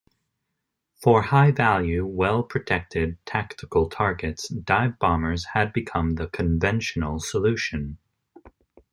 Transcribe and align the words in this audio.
For 0.95 1.21
high-value, 1.21 2.07
well-protected 2.07 3.23
tactical 3.23 3.87
targets 3.87 4.47
dive 4.49 4.97
bombers 4.97 5.45
had 5.53 5.71
become 5.73 6.15
the 6.15 6.25
conventional 6.25 7.19
solution. 7.19 7.99